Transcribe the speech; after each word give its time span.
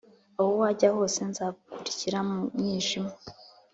aho 0.39 0.51
wajya 0.61 0.89
hose 0.97 1.19
nzagukurikira 1.31 2.19
mu 2.27 2.37
mwijima 2.53 3.11